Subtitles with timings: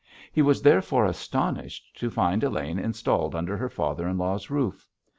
[0.33, 4.87] He was therefore astonished to find Elaine installed under her father in law's roof.